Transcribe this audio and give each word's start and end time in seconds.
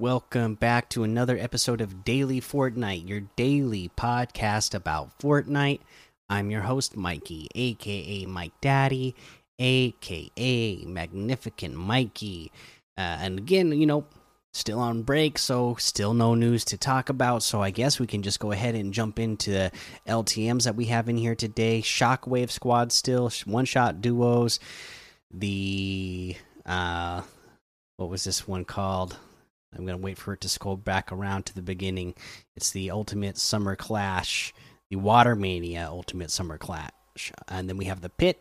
Welcome 0.00 0.54
back 0.54 0.88
to 0.90 1.02
another 1.02 1.36
episode 1.36 1.82
of 1.82 2.04
Daily 2.04 2.40
Fortnite, 2.40 3.06
your 3.06 3.20
daily 3.36 3.90
podcast 3.98 4.74
about 4.74 5.18
Fortnite. 5.18 5.80
I'm 6.30 6.50
your 6.50 6.62
host, 6.62 6.96
Mikey, 6.96 7.48
aka 7.54 8.24
Mike 8.24 8.58
Daddy, 8.62 9.14
aka 9.58 10.84
Magnificent 10.86 11.74
Mikey. 11.74 12.50
Uh, 12.96 13.18
and 13.20 13.38
again, 13.38 13.78
you 13.78 13.84
know, 13.84 14.06
still 14.54 14.78
on 14.78 15.02
break, 15.02 15.36
so 15.36 15.74
still 15.78 16.14
no 16.14 16.34
news 16.34 16.64
to 16.64 16.78
talk 16.78 17.10
about. 17.10 17.42
So 17.42 17.60
I 17.60 17.68
guess 17.68 18.00
we 18.00 18.06
can 18.06 18.22
just 18.22 18.40
go 18.40 18.52
ahead 18.52 18.74
and 18.74 18.94
jump 18.94 19.18
into 19.18 19.50
the 19.50 19.72
LTMs 20.08 20.64
that 20.64 20.76
we 20.76 20.86
have 20.86 21.10
in 21.10 21.18
here 21.18 21.34
today. 21.34 21.82
Shockwave 21.82 22.50
Squad 22.50 22.90
still, 22.90 23.30
one 23.44 23.66
shot 23.66 24.00
duos. 24.00 24.60
The, 25.30 26.36
uh, 26.64 27.20
what 27.98 28.08
was 28.08 28.24
this 28.24 28.48
one 28.48 28.64
called? 28.64 29.18
I'm 29.72 29.86
going 29.86 29.98
to 29.98 30.04
wait 30.04 30.18
for 30.18 30.32
it 30.32 30.40
to 30.42 30.48
scroll 30.48 30.76
back 30.76 31.12
around 31.12 31.46
to 31.46 31.54
the 31.54 31.62
beginning. 31.62 32.14
It's 32.56 32.70
the 32.70 32.90
Ultimate 32.90 33.38
Summer 33.38 33.76
Clash, 33.76 34.52
the 34.90 34.96
Water 34.96 35.36
Mania 35.36 35.88
Ultimate 35.88 36.30
Summer 36.30 36.58
Clash. 36.58 36.90
And 37.48 37.68
then 37.68 37.76
we 37.76 37.84
have 37.84 38.00
the 38.00 38.08
Pit, 38.08 38.40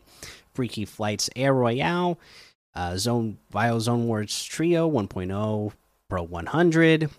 Freaky 0.54 0.86
Flights 0.86 1.30
Air 1.36 1.54
Royale, 1.54 2.20
uh, 2.76 2.98
Zone 2.98 3.38
Bio 3.52 3.80
Zone 3.80 4.08
Wars 4.08 4.44
Trio 4.44 4.90
1.0 4.90 5.72
Pro 6.10 6.24
100, 6.24 7.10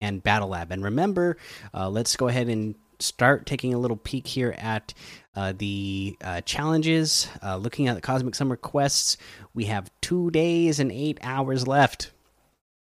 and 0.00 0.22
Battle 0.22 0.48
Lab. 0.48 0.72
And 0.72 0.82
remember, 0.82 1.36
uh, 1.74 1.90
let's 1.90 2.16
go 2.16 2.28
ahead 2.28 2.48
and 2.48 2.74
start 2.98 3.46
taking 3.46 3.74
a 3.74 3.78
little 3.78 3.96
peek 3.96 4.26
here 4.26 4.54
at 4.56 4.94
uh, 5.36 5.52
the 5.56 6.16
uh, 6.22 6.40
challenges. 6.42 7.28
Uh, 7.42 7.56
looking 7.56 7.88
at 7.88 7.94
the 7.94 8.00
Cosmic 8.00 8.34
Summer 8.34 8.56
quests, 8.56 9.18
we 9.52 9.64
have 9.66 9.90
two 10.00 10.30
days 10.30 10.80
and 10.80 10.90
eight 10.90 11.18
hours 11.22 11.66
left 11.66 12.10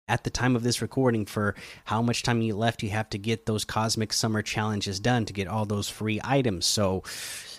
at 0.07 0.23
the 0.23 0.29
time 0.29 0.55
of 0.55 0.63
this 0.63 0.81
recording 0.81 1.25
for 1.25 1.55
how 1.85 2.01
much 2.01 2.23
time 2.23 2.41
you 2.41 2.55
left 2.55 2.83
you 2.83 2.89
have 2.89 3.09
to 3.09 3.17
get 3.17 3.45
those 3.45 3.65
cosmic 3.65 4.13
summer 4.13 4.41
challenges 4.41 4.99
done 4.99 5.25
to 5.25 5.33
get 5.33 5.47
all 5.47 5.65
those 5.65 5.89
free 5.89 6.19
items. 6.23 6.65
So 6.65 7.03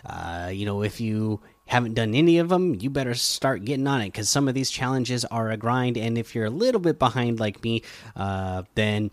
uh, 0.05 0.51
you 0.53 0.67
know 0.67 0.83
if 0.83 1.01
you 1.01 1.41
haven't 1.67 1.95
done 1.95 2.15
any 2.15 2.39
of 2.39 2.49
them 2.49 2.77
you 2.77 2.91
better 2.91 3.15
start 3.15 3.65
getting 3.65 3.87
on 3.89 4.01
it 4.01 4.07
because 4.07 4.29
some 4.29 4.47
of 4.47 4.55
these 4.55 4.71
challenges 4.71 5.25
are 5.25 5.51
a 5.51 5.57
grind. 5.57 5.97
And 5.97 6.17
if 6.17 6.35
you're 6.35 6.45
a 6.45 6.51
little 6.51 6.81
bit 6.81 6.99
behind 6.99 7.41
like 7.41 7.63
me 7.65 7.83
uh, 8.15 8.63
then 8.75 9.11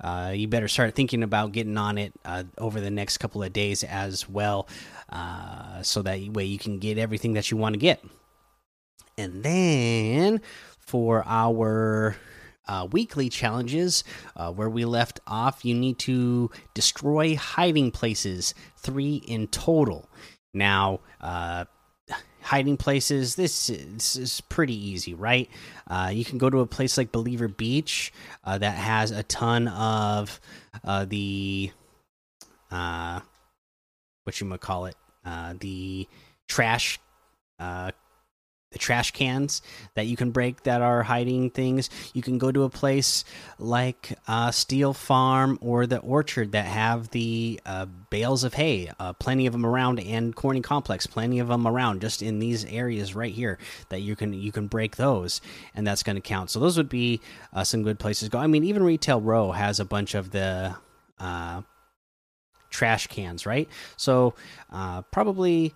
uh, 0.00 0.32
you 0.34 0.48
better 0.48 0.68
start 0.68 0.94
thinking 0.94 1.22
about 1.22 1.52
getting 1.52 1.76
on 1.76 1.98
it 1.98 2.12
uh, 2.24 2.44
over 2.58 2.80
the 2.80 2.90
next 2.90 3.18
couple 3.18 3.42
of 3.42 3.52
days 3.52 3.82
as 3.84 4.28
well 4.28 4.68
uh, 5.10 5.82
so 5.82 6.02
that 6.02 6.20
way 6.32 6.44
you 6.44 6.58
can 6.58 6.78
get 6.78 6.98
everything 6.98 7.34
that 7.34 7.50
you 7.50 7.56
want 7.56 7.74
to 7.74 7.78
get. 7.78 8.04
And 9.18 9.42
then 9.44 10.40
for 10.80 11.22
our 11.26 12.16
uh, 12.72 12.86
weekly 12.86 13.28
challenges. 13.28 14.02
Uh, 14.34 14.50
where 14.50 14.70
we 14.70 14.84
left 14.84 15.20
off, 15.26 15.64
you 15.64 15.74
need 15.74 15.98
to 15.98 16.50
destroy 16.72 17.36
hiding 17.36 17.90
places, 17.90 18.54
three 18.78 19.16
in 19.16 19.46
total. 19.48 20.08
Now, 20.54 21.00
uh, 21.20 21.66
hiding 22.40 22.78
places, 22.78 23.34
this, 23.36 23.66
this, 23.66 24.16
is 24.16 24.40
pretty 24.40 24.74
easy, 24.74 25.12
right? 25.12 25.50
Uh, 25.86 26.10
you 26.12 26.24
can 26.24 26.38
go 26.38 26.48
to 26.48 26.60
a 26.60 26.66
place 26.66 26.96
like 26.96 27.12
Believer 27.12 27.48
Beach 27.48 28.12
uh, 28.44 28.56
that 28.58 28.74
has 28.74 29.10
a 29.10 29.22
ton 29.24 29.68
of 29.68 30.40
uh, 30.82 31.04
the, 31.04 31.70
what 32.70 34.40
you 34.40 34.46
might 34.46 34.60
call 34.60 34.86
it, 34.86 34.96
the 35.60 36.08
trash 36.48 36.98
the 38.72 38.78
trash 38.78 39.10
cans 39.12 39.62
that 39.94 40.06
you 40.06 40.16
can 40.16 40.30
break 40.30 40.62
that 40.64 40.82
are 40.82 41.02
hiding 41.02 41.50
things. 41.50 41.90
You 42.14 42.22
can 42.22 42.38
go 42.38 42.50
to 42.50 42.64
a 42.64 42.68
place 42.68 43.24
like 43.58 44.18
uh, 44.26 44.50
Steel 44.50 44.92
Farm 44.92 45.58
or 45.60 45.86
the 45.86 45.98
Orchard 45.98 46.52
that 46.52 46.66
have 46.66 47.10
the 47.10 47.60
uh, 47.64 47.86
bales 48.10 48.44
of 48.44 48.54
hay. 48.54 48.90
Uh, 48.98 49.12
plenty 49.12 49.46
of 49.46 49.52
them 49.52 49.66
around, 49.66 50.00
and 50.00 50.34
Corny 50.34 50.60
Complex, 50.60 51.06
plenty 51.06 51.38
of 51.38 51.48
them 51.48 51.66
around, 51.66 52.00
just 52.00 52.22
in 52.22 52.38
these 52.38 52.64
areas 52.64 53.14
right 53.14 53.32
here 53.32 53.58
that 53.90 54.00
you 54.00 54.16
can 54.16 54.32
you 54.32 54.52
can 54.52 54.66
break 54.66 54.96
those, 54.96 55.40
and 55.74 55.86
that's 55.86 56.02
going 56.02 56.16
to 56.16 56.22
count. 56.22 56.50
So 56.50 56.58
those 56.58 56.76
would 56.76 56.88
be 56.88 57.20
uh, 57.52 57.64
some 57.64 57.82
good 57.82 57.98
places 57.98 58.28
to 58.28 58.32
go. 58.32 58.38
I 58.38 58.46
mean, 58.46 58.64
even 58.64 58.82
Retail 58.82 59.20
Row 59.20 59.52
has 59.52 59.80
a 59.80 59.84
bunch 59.84 60.14
of 60.14 60.30
the 60.30 60.74
uh, 61.18 61.62
trash 62.70 63.06
cans, 63.06 63.46
right? 63.46 63.68
So 63.96 64.34
uh, 64.70 65.02
probably 65.02 65.74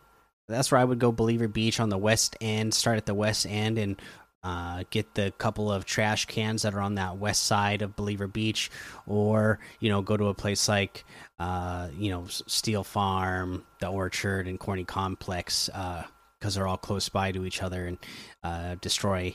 that's 0.49 0.71
where 0.71 0.81
I 0.81 0.85
would 0.85 0.99
go 0.99 1.13
Believer 1.13 1.49
Beach 1.49 1.81
on 1.81 1.89
the 1.89 1.99
west 1.99 2.37
end. 2.41 2.73
Start 2.75 2.99
at 2.99 3.07
the 3.07 3.15
west 3.15 3.47
end 3.47 3.79
and 3.79 4.01
uh, 4.47 4.85
get 4.91 5.15
the 5.15 5.33
couple 5.39 5.73
of 5.73 5.85
trash 5.85 6.27
cans 6.27 6.63
that 6.63 6.73
are 6.73 6.81
on 6.81 6.95
that 6.95 7.19
west 7.19 7.43
side 7.43 7.83
of 7.83 7.97
Believer 7.97 8.29
Beach, 8.29 8.71
or 9.07 9.59
you 9.81 9.89
know 9.89 10.03
go 10.03 10.17
to 10.17 10.27
a 10.27 10.35
place 10.35 10.69
like 10.69 11.05
uh, 11.41 11.89
you 11.99 12.11
know 12.11 12.27
Steel 12.29 12.85
Farm, 12.85 13.65
the 13.81 13.89
Orchard, 13.89 14.47
and 14.47 14.61
Corny 14.61 14.85
Complex 14.85 15.67
because 15.67 16.05
uh, 16.45 16.51
they're 16.51 16.69
all 16.69 16.77
close 16.77 17.09
by 17.09 17.33
to 17.33 17.45
each 17.45 17.61
other 17.61 17.87
and 17.87 17.99
uh, 18.45 18.77
destroy. 18.81 19.35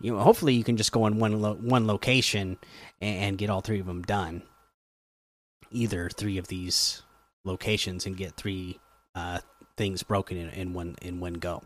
You 0.00 0.12
know, 0.12 0.20
hopefully 0.20 0.54
you 0.54 0.64
can 0.64 0.78
just 0.78 0.92
go 0.92 1.06
in 1.06 1.18
one 1.18 1.42
lo 1.42 1.54
one 1.60 1.86
location 1.86 2.56
and, 3.02 3.18
and 3.18 3.38
get 3.38 3.50
all 3.50 3.60
three 3.60 3.80
of 3.80 3.86
them 3.86 4.02
done. 4.02 4.42
Either 5.70 6.08
three 6.08 6.38
of 6.38 6.48
these 6.48 7.02
locations 7.44 8.06
and 8.06 8.16
get 8.16 8.36
three 8.36 8.80
uh, 9.14 9.40
things 9.76 10.02
broken 10.02 10.36
in, 10.36 10.50
in 10.50 10.72
one 10.72 10.96
in 11.02 11.20
one 11.20 11.34
go. 11.34 11.62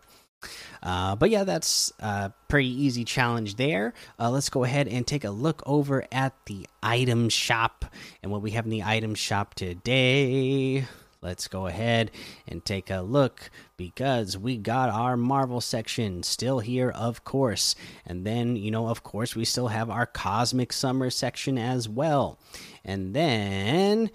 Uh, 0.82 1.16
but 1.16 1.30
yeah, 1.30 1.44
that's 1.44 1.92
a 1.98 2.32
pretty 2.48 2.69
easy 2.69 3.04
challenge 3.04 3.56
there. 3.56 3.92
Uh, 4.19 4.30
let's 4.30 4.48
go 4.50 4.64
ahead 4.64 4.86
and 4.86 5.06
take 5.06 5.24
a 5.24 5.30
look 5.30 5.62
over 5.66 6.04
at 6.12 6.32
the 6.46 6.66
item 6.82 7.28
shop 7.28 7.84
and 8.22 8.30
what 8.30 8.42
we 8.42 8.52
have 8.52 8.64
in 8.64 8.70
the 8.70 8.84
item 8.84 9.14
shop 9.14 9.54
today. 9.54 10.86
Let's 11.20 11.48
go 11.48 11.66
ahead 11.66 12.12
and 12.46 12.64
take 12.64 12.91
a 12.91 13.00
look 13.00 13.50
because 13.76 14.38
we 14.38 14.56
got 14.56 14.88
our 14.88 15.16
Marvel 15.16 15.60
section 15.60 16.22
still 16.22 16.60
here, 16.60 16.90
of 16.90 17.25
course. 17.25 17.75
And 18.06 18.25
then, 18.25 18.54
you 18.54 18.70
know, 18.70 18.86
of 18.86 19.02
course, 19.02 19.34
we 19.34 19.44
still 19.44 19.66
have 19.66 19.90
our 19.90 20.06
Cosmic 20.06 20.72
Summer 20.72 21.10
section 21.10 21.58
as 21.58 21.88
well. 21.88 22.38
And 22.84 23.14
then 23.14 24.10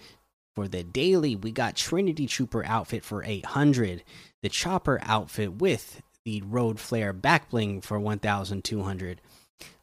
for 0.56 0.68
the 0.68 0.84
daily, 0.84 1.36
we 1.36 1.52
got 1.52 1.75
Trinity 1.75 2.28
Trooper 2.28 2.66
outfit 2.66 3.03
for 3.03 3.24
800, 3.24 4.03
the 4.41 4.50
Chopper 4.50 5.00
outfit 5.03 5.53
with 5.53 6.02
the 6.25 6.41
Road 6.41 6.80
Flare 6.80 7.14
back 7.14 7.50
bling 7.50 7.81
for 7.81 8.00
1200, 8.00 9.22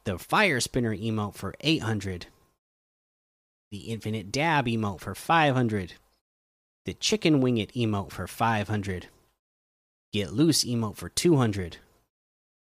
the 0.05 0.17
Fire 0.17 0.59
Spinner 0.59 0.95
emote 0.95 1.35
for 1.35 1.53
800, 1.59 2.27
the 3.71 3.79
Infinite 3.79 4.31
Dab 4.31 4.65
emote 4.65 5.01
for 5.01 5.13
500, 5.13 5.93
the 6.85 6.93
Chicken 6.93 7.41
Wing 7.41 7.57
It 7.57 7.73
emote 7.73 8.11
for 8.11 8.27
500, 8.27 9.07
Get 10.13 10.33
Loose 10.33 10.65
emote 10.65 10.97
for 10.97 11.07
200. 11.07 11.77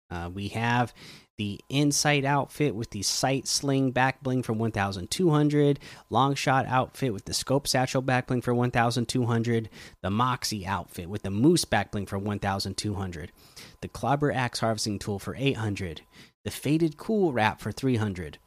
Uh, 0.09 0.29
we 0.33 0.49
have 0.49 0.93
the 1.37 1.59
Insight 1.67 2.23
outfit 2.23 2.75
with 2.75 2.91
the 2.91 3.01
Sight 3.01 3.47
Sling 3.47 3.91
back 3.91 4.23
bling 4.23 4.43
for 4.43 4.53
1200, 4.53 5.79
Long 6.09 6.35
Shot 6.35 6.65
outfit 6.67 7.13
with 7.13 7.25
the 7.25 7.33
Scope 7.33 7.67
Satchel 7.67 8.01
back 8.01 8.27
bling 8.27 8.41
for 8.41 8.53
1200, 8.53 9.69
the 10.01 10.09
Moxie 10.09 10.65
outfit 10.65 11.09
with 11.09 11.23
the 11.23 11.31
Moose 11.31 11.65
back 11.65 11.91
bling 11.91 12.05
for 12.05 12.17
1200, 12.17 13.31
the 13.81 13.87
Clobber 13.87 14.31
Axe 14.31 14.59
Harvesting 14.59 14.99
Tool 14.99 15.19
for 15.19 15.35
800, 15.35 16.01
the 16.43 16.51
Faded 16.51 16.97
Cool 16.97 17.33
Wrap 17.33 17.59
for 17.59 17.71
300, 17.71 18.37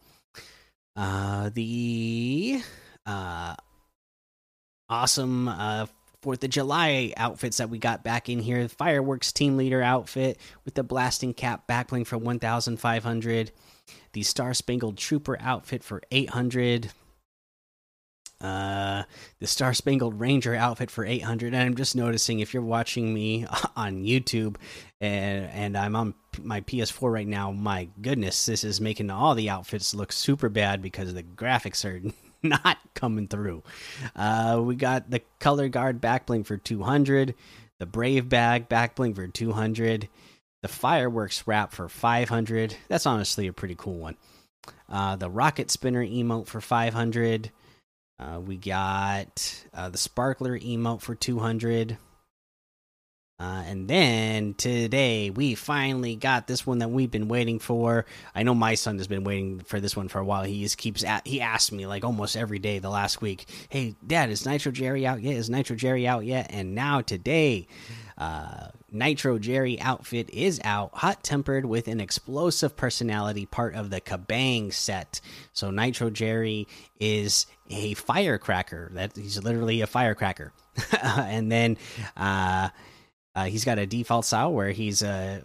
uh, 0.96 1.50
the 1.52 2.62
uh, 3.04 3.54
awesome 4.88 5.48
uh, 5.48 5.86
Fourth 6.22 6.42
of 6.42 6.50
July 6.50 7.12
outfits 7.16 7.58
that 7.58 7.70
we 7.70 7.78
got 7.78 8.02
back 8.02 8.28
in 8.28 8.40
here. 8.40 8.64
The 8.64 8.68
fireworks 8.68 9.32
team 9.32 9.56
leader 9.56 9.82
outfit 9.82 10.38
with 10.64 10.74
the 10.74 10.82
blasting 10.82 11.32
cap 11.32 11.68
backbling 11.68 12.06
for 12.06 12.18
1,500. 12.18 13.52
The 14.12 14.22
Star 14.24 14.52
Spangled 14.52 14.96
Trooper 14.96 15.38
outfit 15.40 15.84
for 15.84 16.02
800. 16.10 16.90
Uh, 18.40 19.02
the 19.40 19.46
Star 19.46 19.74
Spangled 19.74 20.18
Ranger 20.18 20.54
outfit 20.54 20.90
for 20.90 21.04
800. 21.04 21.54
And 21.54 21.62
I'm 21.62 21.76
just 21.76 21.94
noticing 21.94 22.40
if 22.40 22.52
you're 22.52 22.62
watching 22.64 23.14
me 23.14 23.46
on 23.76 24.04
YouTube 24.04 24.56
and, 25.00 25.46
and 25.52 25.76
I'm 25.76 25.94
on 25.94 26.14
my 26.42 26.60
PS4 26.62 27.12
right 27.12 27.26
now, 27.28 27.52
my 27.52 27.88
goodness, 28.00 28.46
this 28.46 28.64
is 28.64 28.80
making 28.80 29.10
all 29.10 29.36
the 29.36 29.50
outfits 29.50 29.94
look 29.94 30.12
super 30.12 30.48
bad 30.48 30.82
because 30.82 31.08
of 31.08 31.14
the 31.14 31.22
graphics 31.22 31.84
are 31.84 32.00
not 32.42 32.78
coming 32.94 33.28
through. 33.28 33.62
Uh, 34.14 34.60
we 34.64 34.76
got 34.76 35.10
the 35.10 35.22
color 35.40 35.68
guard 35.68 36.00
backbling 36.00 36.46
for 36.46 36.56
200, 36.56 37.34
the 37.78 37.86
brave 37.86 38.28
bag 38.28 38.68
backbling 38.68 39.14
for 39.14 39.26
200, 39.26 40.08
the 40.62 40.68
fireworks 40.68 41.46
wrap 41.46 41.72
for 41.72 41.88
500. 41.88 42.76
That's 42.88 43.06
honestly 43.06 43.46
a 43.46 43.52
pretty 43.52 43.74
cool 43.76 43.98
one. 43.98 44.16
Uh, 44.88 45.16
the 45.16 45.30
rocket 45.30 45.70
spinner 45.70 46.04
emote 46.04 46.46
for 46.46 46.60
500. 46.60 47.50
Uh, 48.18 48.40
we 48.44 48.56
got 48.56 49.64
uh, 49.72 49.88
the 49.88 49.98
sparkler 49.98 50.58
emote 50.58 51.00
for 51.00 51.14
200. 51.14 51.98
Uh, 53.40 53.62
and 53.66 53.86
then 53.86 54.52
today 54.54 55.30
we 55.30 55.54
finally 55.54 56.16
got 56.16 56.48
this 56.48 56.66
one 56.66 56.78
that 56.78 56.90
we've 56.90 57.10
been 57.10 57.28
waiting 57.28 57.60
for. 57.60 58.04
I 58.34 58.42
know 58.42 58.52
my 58.52 58.74
son 58.74 58.98
has 58.98 59.06
been 59.06 59.22
waiting 59.22 59.60
for 59.60 59.78
this 59.78 59.96
one 59.96 60.08
for 60.08 60.18
a 60.18 60.24
while. 60.24 60.42
He 60.42 60.62
just 60.64 60.76
keeps 60.76 61.04
at, 61.04 61.24
he 61.24 61.40
asked 61.40 61.70
me 61.70 61.86
like 61.86 62.04
almost 62.04 62.36
every 62.36 62.58
day 62.58 62.80
the 62.80 62.90
last 62.90 63.22
week, 63.22 63.46
"Hey, 63.68 63.94
Dad, 64.04 64.30
is 64.30 64.44
Nitro 64.44 64.72
Jerry 64.72 65.06
out 65.06 65.22
yet? 65.22 65.36
Is 65.36 65.48
Nitro 65.48 65.76
Jerry 65.76 66.04
out 66.04 66.24
yet?" 66.24 66.48
And 66.50 66.74
now 66.74 67.00
today, 67.00 67.68
uh, 68.16 68.68
Nitro 68.90 69.38
Jerry 69.38 69.80
outfit 69.80 70.30
is 70.30 70.60
out, 70.64 70.90
hot 70.94 71.22
tempered 71.22 71.64
with 71.64 71.86
an 71.86 72.00
explosive 72.00 72.76
personality, 72.76 73.46
part 73.46 73.76
of 73.76 73.90
the 73.90 74.00
Kabang 74.00 74.72
set. 74.72 75.20
So 75.52 75.70
Nitro 75.70 76.10
Jerry 76.10 76.66
is 76.98 77.46
a 77.70 77.94
firecracker. 77.94 78.90
That 78.94 79.14
he's 79.14 79.40
literally 79.44 79.80
a 79.80 79.86
firecracker, 79.86 80.52
and 81.02 81.52
then. 81.52 81.76
Uh, 82.16 82.70
uh, 83.38 83.44
he's 83.44 83.64
got 83.64 83.78
a 83.78 83.86
default 83.86 84.24
style 84.24 84.52
where 84.52 84.70
he's 84.70 85.00
uh, 85.00 85.40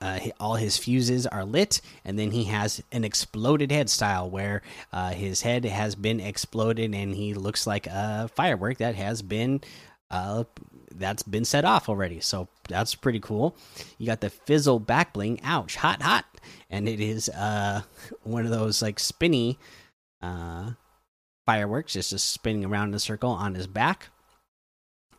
uh, 0.00 0.18
all 0.40 0.56
his 0.56 0.76
fuses 0.76 1.28
are 1.28 1.44
lit, 1.44 1.80
and 2.04 2.18
then 2.18 2.32
he 2.32 2.44
has 2.44 2.82
an 2.90 3.04
exploded 3.04 3.70
head 3.70 3.88
style 3.88 4.28
where 4.28 4.62
uh, 4.92 5.10
his 5.10 5.42
head 5.42 5.64
has 5.64 5.94
been 5.94 6.18
exploded 6.18 6.92
and 6.92 7.14
he 7.14 7.34
looks 7.34 7.68
like 7.68 7.86
a 7.86 8.28
firework 8.34 8.78
that 8.78 8.96
has 8.96 9.22
been 9.22 9.60
uh, 10.10 10.42
that's 10.96 11.22
been 11.22 11.44
set 11.44 11.64
off 11.64 11.88
already. 11.88 12.18
So 12.18 12.48
that's 12.68 12.96
pretty 12.96 13.20
cool. 13.20 13.56
You 13.98 14.06
got 14.06 14.20
the 14.20 14.30
fizzle 14.30 14.80
back 14.80 15.12
bling. 15.12 15.40
Ouch, 15.44 15.76
hot, 15.76 16.02
hot, 16.02 16.24
and 16.68 16.88
it 16.88 16.98
is 16.98 17.28
uh, 17.28 17.82
one 18.24 18.44
of 18.44 18.50
those 18.50 18.82
like 18.82 18.98
spinny 18.98 19.56
uh, 20.20 20.72
fireworks, 21.46 21.92
just, 21.92 22.10
just 22.10 22.28
spinning 22.28 22.64
around 22.64 22.88
in 22.88 22.94
a 22.94 22.98
circle 22.98 23.30
on 23.30 23.54
his 23.54 23.68
back 23.68 24.08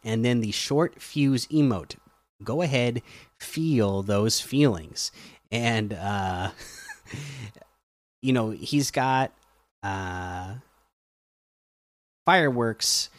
and 0.04 0.24
then 0.24 0.42
the 0.42 0.52
short 0.52 1.02
fuse 1.02 1.48
emote. 1.48 1.96
Go 2.44 2.62
ahead, 2.62 3.02
feel 3.38 4.02
those 4.04 4.42
feelings. 4.42 5.12
And 5.52 5.94
uh 5.94 6.52
you 8.22 8.34
know, 8.34 8.50
he's 8.52 8.92
got 8.92 9.32
uh 9.82 10.56
fireworks 12.26 13.10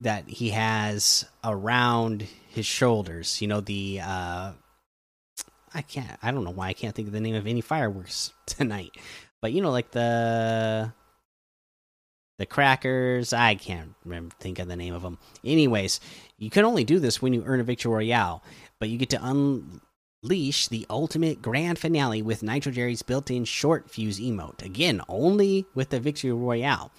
that 0.00 0.28
he 0.28 0.50
has 0.50 1.24
around 1.44 2.26
his 2.48 2.66
shoulders. 2.66 3.40
You 3.40 3.48
know, 3.48 3.60
the 3.60 4.00
uh 4.02 4.52
I 5.74 5.82
can't 5.82 6.18
I 6.22 6.30
don't 6.30 6.44
know 6.44 6.50
why 6.50 6.68
I 6.68 6.72
can't 6.72 6.94
think 6.94 7.08
of 7.08 7.14
the 7.14 7.20
name 7.20 7.34
of 7.34 7.46
any 7.46 7.60
fireworks 7.60 8.32
tonight. 8.46 8.92
But 9.40 9.52
you 9.52 9.60
know, 9.60 9.70
like 9.70 9.90
the 9.90 10.92
the 12.38 12.46
crackers. 12.46 13.32
I 13.32 13.54
can't 13.54 13.94
remember, 14.04 14.34
think 14.40 14.58
of 14.58 14.68
the 14.68 14.76
name 14.76 14.94
of 14.94 15.02
them. 15.02 15.18
Anyways, 15.44 16.00
you 16.38 16.50
can 16.50 16.64
only 16.64 16.84
do 16.84 16.98
this 16.98 17.20
when 17.22 17.32
you 17.32 17.42
earn 17.46 17.60
a 17.60 17.64
victory 17.64 17.92
royale, 17.92 18.42
but 18.78 18.88
you 18.88 18.98
get 18.98 19.10
to 19.10 19.20
unleash 19.22 20.68
the 20.68 20.86
ultimate 20.90 21.42
grand 21.42 21.78
finale 21.78 22.22
with 22.22 22.42
Nitro 22.42 22.72
Jerry's 22.72 23.02
built-in 23.02 23.44
short 23.44 23.90
fuse 23.90 24.20
emote. 24.20 24.62
Again, 24.62 25.00
only 25.08 25.66
with 25.74 25.90
the 25.90 26.00
victory 26.00 26.32
royale, 26.32 26.92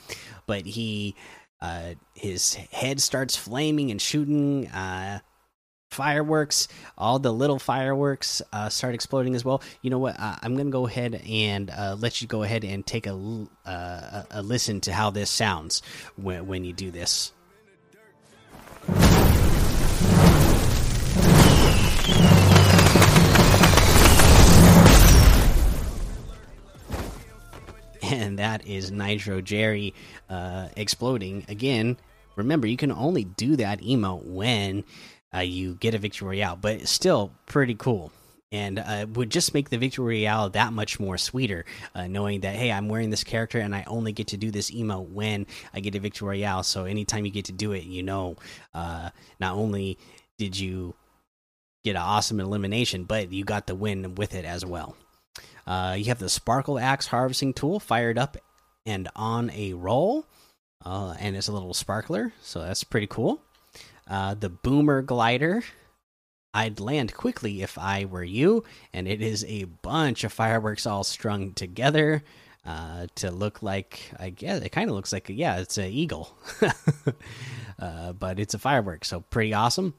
but 0.48 0.66
he. 0.66 1.16
Uh, 1.62 1.94
his 2.14 2.56
head 2.56 3.00
starts 3.00 3.38
flaming 3.38 3.90
and 3.90 4.02
shooting 4.02 4.68
uh, 4.68 5.20
fireworks 5.94 6.68
all 6.98 7.20
the 7.20 7.32
little 7.32 7.60
fireworks 7.60 8.42
uh, 8.52 8.70
start 8.70 8.94
exploding 8.96 9.36
as 9.36 9.46
well. 9.46 9.62
You 9.82 9.90
know 9.90 10.00
what? 10.00 10.20
Uh, 10.20 10.36
i'm 10.42 10.56
gonna 10.56 10.70
go 10.70 10.88
ahead 10.88 11.22
and 11.28 11.70
uh, 11.70 11.96
let 12.00 12.22
you 12.22 12.28
go 12.28 12.44
ahead 12.44 12.64
and 12.64 12.86
take 12.86 13.08
a, 13.08 13.48
uh, 13.66 14.24
a 14.32 14.42
listen 14.42 14.82
to 14.82 14.94
how 14.94 15.10
this 15.10 15.30
sounds 15.30 15.82
when, 16.16 16.48
when 16.48 16.66
you 16.66 16.74
do 16.74 16.92
this. 16.92 17.32
And 28.04 28.38
that 28.38 28.68
is 28.68 28.92
nitro 28.92 29.42
jerry 29.42 29.94
uh, 30.30 30.68
exploding 30.76 31.46
again. 31.48 31.98
Remember 32.36 32.68
you 32.68 32.78
can 32.78 32.92
only 32.92 33.24
do 33.24 33.56
that 33.56 33.82
emote 33.82 34.26
when 34.26 34.84
uh, 35.34 35.40
you 35.40 35.76
get 35.76 35.94
a 35.94 35.98
victory 35.98 36.28
royale, 36.28 36.56
but 36.56 36.76
it's 36.76 36.92
still 36.92 37.32
pretty 37.46 37.76
cool. 37.76 38.12
And 38.52 38.78
uh, 38.78 39.08
would 39.14 39.32
just 39.32 39.56
make 39.56 39.70
the 39.70 39.80
victory 39.80 40.22
royale 40.22 40.50
that 40.52 40.74
much 40.74 41.00
more 41.00 41.18
sweeter, 41.18 41.66
uh, 41.96 42.06
knowing 42.06 42.42
that 42.42 42.56
hey, 42.56 42.72
I'm 42.72 42.88
wearing 42.88 43.10
this 43.10 43.24
character 43.24 43.60
and 43.60 43.76
I 43.76 43.84
only 43.88 44.12
get 44.12 44.28
to 44.28 44.38
do 44.38 44.52
this 44.52 44.70
emote 44.70 45.10
when 45.10 45.48
I 45.74 45.80
get 45.80 45.96
a 45.96 46.00
victory 46.00 46.28
royale. 46.28 46.62
So 46.62 46.86
anytime 46.86 47.26
you 47.26 47.32
get 47.32 47.46
to 47.46 47.52
do 47.52 47.72
it, 47.72 47.84
you 47.84 48.04
know, 48.04 48.36
uh, 48.74 49.10
not 49.40 49.56
only 49.56 49.98
did 50.38 50.60
you 50.60 50.94
get 51.84 51.96
an 51.96 52.04
awesome 52.04 52.40
elimination, 52.40 53.06
but 53.06 53.32
you 53.32 53.44
got 53.44 53.66
the 53.66 53.76
win 53.76 54.16
with 54.16 54.36
it 54.36 54.46
as 54.46 54.64
well. 54.64 54.96
Uh, 55.66 55.96
you 55.98 56.06
have 56.06 56.20
the 56.20 56.30
Sparkle 56.30 56.78
Axe 56.78 57.08
harvesting 57.08 57.54
tool 57.54 57.80
fired 57.80 58.18
up 58.18 58.38
and 58.86 59.10
on 59.16 59.50
a 59.52 59.74
roll, 59.74 60.26
uh, 60.86 61.16
and 61.20 61.36
it's 61.36 61.48
a 61.48 61.52
little 61.54 61.74
sparkler, 61.74 62.34
so 62.42 62.60
that's 62.60 62.84
pretty 62.84 63.08
cool. 63.08 63.42
Uh, 64.08 64.34
the 64.34 64.50
Boomer 64.50 65.02
Glider. 65.02 65.64
I'd 66.54 66.80
land 66.80 67.14
quickly 67.16 67.64
if 67.64 67.78
I 67.80 68.06
were 68.06 68.24
you, 68.24 68.64
and 68.94 69.08
it 69.08 69.22
is 69.22 69.44
a 69.46 69.64
bunch 69.64 70.24
of 70.24 70.32
fireworks 70.32 70.86
all 70.86 71.04
strung 71.04 71.54
together 71.54 72.24
uh, 72.66 73.08
to 73.16 73.32
look 73.32 73.64
like 73.64 74.12
I 74.20 74.30
guess 74.30 74.62
it 74.62 74.70
kind 74.70 74.90
of 74.90 74.96
looks 74.96 75.12
like 75.12 75.30
yeah, 75.30 75.58
it's 75.58 75.78
an 75.78 75.92
eagle, 75.92 76.38
uh, 77.80 78.14
but 78.14 78.40
it's 78.40 78.54
a 78.54 78.60
firework, 78.60 79.04
so 79.04 79.22
pretty 79.22 79.54
awesome. 79.54 79.96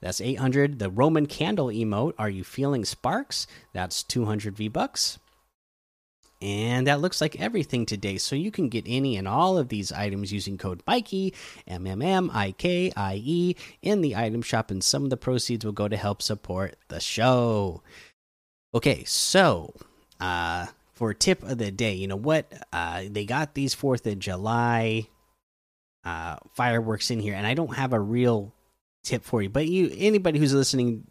That's 0.00 0.20
800. 0.20 0.78
The 0.78 0.90
Roman 0.90 1.24
candle 1.24 1.68
emote. 1.68 2.12
Are 2.18 2.28
you 2.28 2.44
feeling 2.44 2.84
sparks? 2.84 3.46
That's 3.72 4.02
200 4.02 4.54
V 4.54 4.68
bucks. 4.68 5.18
And 6.44 6.86
that 6.88 7.00
looks 7.00 7.22
like 7.22 7.40
everything 7.40 7.86
today. 7.86 8.18
So 8.18 8.36
you 8.36 8.50
can 8.50 8.68
get 8.68 8.84
any 8.86 9.16
and 9.16 9.26
all 9.26 9.56
of 9.56 9.70
these 9.70 9.90
items 9.90 10.30
using 10.30 10.58
code 10.58 10.82
Mikey, 10.86 11.32
M 11.66 11.86
M 11.86 12.02
M 12.02 12.30
I 12.34 12.52
K 12.52 12.92
I 12.94 13.14
E, 13.24 13.56
in 13.80 14.02
the 14.02 14.14
item 14.14 14.42
shop, 14.42 14.70
and 14.70 14.84
some 14.84 15.04
of 15.04 15.10
the 15.10 15.16
proceeds 15.16 15.64
will 15.64 15.72
go 15.72 15.88
to 15.88 15.96
help 15.96 16.20
support 16.20 16.76
the 16.88 17.00
show. 17.00 17.82
Okay, 18.74 19.04
so 19.04 19.72
uh, 20.20 20.66
for 20.92 21.14
tip 21.14 21.42
of 21.44 21.56
the 21.56 21.70
day, 21.70 21.94
you 21.94 22.06
know 22.08 22.14
what? 22.16 22.52
Uh, 22.74 23.04
they 23.08 23.24
got 23.24 23.54
these 23.54 23.72
Fourth 23.72 24.06
of 24.06 24.18
July 24.18 25.08
uh, 26.04 26.36
fireworks 26.52 27.10
in 27.10 27.20
here, 27.20 27.34
and 27.34 27.46
I 27.46 27.54
don't 27.54 27.76
have 27.76 27.94
a 27.94 28.00
real 28.00 28.52
tip 29.02 29.24
for 29.24 29.40
you. 29.40 29.48
But 29.48 29.66
you, 29.66 29.90
anybody 29.96 30.38
who's 30.38 30.52
listening, 30.52 31.04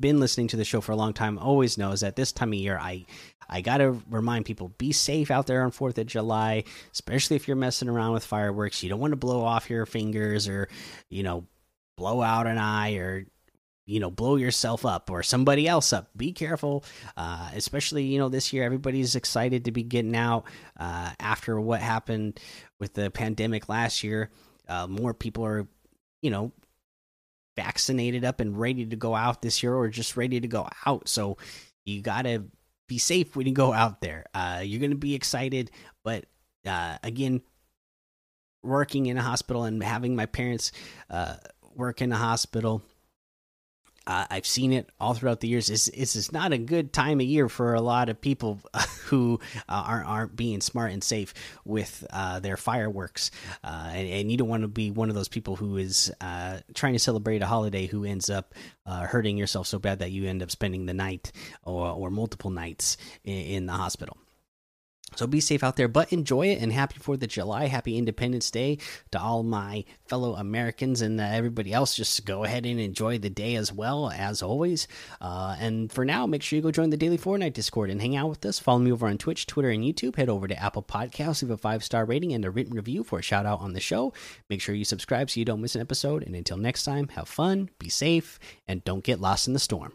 been 0.00 0.20
listening 0.20 0.48
to 0.48 0.56
the 0.56 0.64
show 0.64 0.80
for 0.80 0.92
a 0.92 0.96
long 0.96 1.12
time, 1.12 1.38
always 1.38 1.76
knows 1.78 2.00
that 2.00 2.16
this 2.16 2.32
time 2.32 2.52
of 2.52 2.58
year, 2.58 2.78
I 2.78 3.06
I 3.48 3.60
gotta 3.60 3.96
remind 4.08 4.46
people 4.46 4.72
be 4.78 4.92
safe 4.92 5.30
out 5.30 5.46
there 5.46 5.64
on 5.64 5.72
4th 5.72 5.98
of 5.98 6.06
July, 6.06 6.64
especially 6.92 7.36
if 7.36 7.48
you're 7.48 7.56
messing 7.56 7.88
around 7.88 8.12
with 8.12 8.24
fireworks. 8.24 8.82
You 8.82 8.88
don't 8.88 9.00
want 9.00 9.12
to 9.12 9.16
blow 9.16 9.44
off 9.44 9.68
your 9.68 9.86
fingers 9.86 10.48
or, 10.48 10.68
you 11.08 11.24
know, 11.24 11.46
blow 11.96 12.22
out 12.22 12.46
an 12.46 12.58
eye 12.58 12.94
or, 12.94 13.26
you 13.86 13.98
know, 13.98 14.10
blow 14.10 14.36
yourself 14.36 14.86
up 14.86 15.10
or 15.10 15.24
somebody 15.24 15.66
else 15.66 15.92
up. 15.92 16.10
Be 16.16 16.32
careful, 16.32 16.84
uh, 17.16 17.50
especially, 17.54 18.04
you 18.04 18.18
know, 18.18 18.28
this 18.28 18.52
year 18.52 18.62
everybody's 18.62 19.16
excited 19.16 19.64
to 19.64 19.72
be 19.72 19.82
getting 19.82 20.14
out 20.14 20.44
uh, 20.78 21.10
after 21.18 21.60
what 21.60 21.80
happened 21.80 22.38
with 22.78 22.94
the 22.94 23.10
pandemic 23.10 23.68
last 23.68 24.04
year. 24.04 24.30
Uh, 24.68 24.86
more 24.86 25.12
people 25.12 25.44
are, 25.44 25.66
you 26.22 26.30
know, 26.30 26.52
vaccinated 27.60 28.24
up 28.24 28.40
and 28.40 28.58
ready 28.58 28.86
to 28.86 28.96
go 28.96 29.14
out 29.14 29.42
this 29.42 29.62
year 29.62 29.74
or 29.74 29.88
just 29.88 30.16
ready 30.16 30.40
to 30.40 30.48
go 30.48 30.66
out. 30.86 31.08
So 31.08 31.36
you 31.84 32.00
got 32.00 32.22
to 32.22 32.44
be 32.88 32.96
safe 32.96 33.36
when 33.36 33.46
you 33.46 33.52
go 33.52 33.72
out 33.72 34.00
there. 34.00 34.24
Uh, 34.32 34.62
you're 34.64 34.80
going 34.80 34.90
to 34.92 34.96
be 34.96 35.14
excited, 35.14 35.70
but 36.02 36.24
uh, 36.66 36.96
again, 37.02 37.42
working 38.62 39.06
in 39.06 39.18
a 39.18 39.22
hospital 39.22 39.64
and 39.64 39.82
having 39.82 40.16
my 40.16 40.26
parents 40.26 40.72
uh, 41.10 41.36
work 41.74 42.00
in 42.00 42.12
a 42.12 42.16
hospital, 42.16 42.82
uh, 44.06 44.26
I've 44.30 44.46
seen 44.46 44.72
it 44.72 44.88
all 44.98 45.14
throughout 45.14 45.40
the 45.40 45.48
years. 45.48 45.68
It's, 45.68 45.88
it's, 45.88 46.32
not 46.32 46.52
a 46.52 46.58
good 46.58 46.92
time 46.92 47.20
of 47.20 47.26
year 47.26 47.48
for 47.48 47.74
a 47.74 47.80
lot 47.80 48.08
of 48.08 48.20
people 48.20 48.60
who 49.04 49.40
uh, 49.68 49.84
aren't, 49.86 50.06
aren't 50.06 50.36
being 50.36 50.60
smart 50.60 50.92
and 50.92 51.02
safe 51.02 51.34
with 51.64 52.06
uh, 52.10 52.40
their 52.40 52.56
fireworks. 52.56 53.30
Uh, 53.62 53.90
and, 53.92 54.08
and, 54.08 54.30
you 54.30 54.36
don't 54.36 54.48
want 54.48 54.62
to 54.62 54.68
be 54.68 54.90
one 54.90 55.08
of 55.08 55.14
those 55.14 55.28
people 55.28 55.56
who 55.56 55.76
is 55.76 56.12
uh, 56.20 56.58
trying 56.74 56.92
to 56.92 56.98
celebrate 56.98 57.42
a 57.42 57.46
holiday 57.46 57.86
who 57.86 58.04
ends 58.04 58.30
up 58.30 58.54
uh, 58.86 59.06
hurting 59.06 59.36
yourself 59.36 59.66
so 59.66 59.78
bad 59.78 59.98
that 59.98 60.12
you 60.12 60.28
end 60.28 60.42
up 60.42 60.50
spending 60.50 60.86
the 60.86 60.94
night 60.94 61.32
or, 61.64 61.88
or 61.90 62.10
multiple 62.10 62.50
nights 62.50 62.96
in, 63.24 63.34
in 63.34 63.66
the 63.66 63.72
hospital. 63.72 64.16
So 65.16 65.26
be 65.26 65.40
safe 65.40 65.62
out 65.62 65.76
there, 65.76 65.88
but 65.88 66.12
enjoy 66.12 66.48
it 66.48 66.62
and 66.62 66.72
happy 66.72 66.98
4th 66.98 67.22
of 67.22 67.28
July. 67.28 67.66
Happy 67.66 67.98
Independence 67.98 68.50
Day 68.50 68.78
to 69.10 69.20
all 69.20 69.42
my 69.42 69.84
fellow 70.06 70.34
Americans 70.34 71.02
and 71.02 71.20
uh, 71.20 71.24
everybody 71.24 71.72
else. 71.72 71.94
Just 71.94 72.24
go 72.24 72.44
ahead 72.44 72.64
and 72.64 72.80
enjoy 72.80 73.18
the 73.18 73.30
day 73.30 73.56
as 73.56 73.72
well, 73.72 74.10
as 74.10 74.42
always. 74.42 74.88
Uh, 75.20 75.56
and 75.58 75.92
for 75.92 76.04
now, 76.04 76.26
make 76.26 76.42
sure 76.42 76.56
you 76.56 76.62
go 76.62 76.70
join 76.70 76.90
the 76.90 76.96
Daily 76.96 77.18
Fortnite 77.18 77.52
Discord 77.52 77.90
and 77.90 78.00
hang 78.00 78.16
out 78.16 78.28
with 78.28 78.44
us. 78.46 78.58
Follow 78.58 78.78
me 78.78 78.92
over 78.92 79.06
on 79.06 79.18
Twitch, 79.18 79.46
Twitter, 79.46 79.70
and 79.70 79.84
YouTube. 79.84 80.16
Head 80.16 80.28
over 80.28 80.48
to 80.48 80.62
Apple 80.62 80.82
Podcasts, 80.82 81.42
leave 81.42 81.50
a 81.50 81.56
five 81.56 81.84
star 81.84 82.04
rating 82.04 82.32
and 82.32 82.44
a 82.44 82.50
written 82.50 82.74
review 82.74 83.04
for 83.04 83.18
a 83.18 83.22
shout 83.22 83.46
out 83.46 83.60
on 83.60 83.72
the 83.72 83.80
show. 83.80 84.12
Make 84.48 84.60
sure 84.60 84.74
you 84.74 84.84
subscribe 84.84 85.30
so 85.30 85.40
you 85.40 85.44
don't 85.44 85.60
miss 85.60 85.74
an 85.74 85.80
episode. 85.80 86.22
And 86.22 86.34
until 86.34 86.56
next 86.56 86.84
time, 86.84 87.08
have 87.08 87.28
fun, 87.28 87.70
be 87.78 87.88
safe, 87.88 88.38
and 88.66 88.84
don't 88.84 89.04
get 89.04 89.20
lost 89.20 89.46
in 89.46 89.54
the 89.54 89.58
storm. 89.60 89.92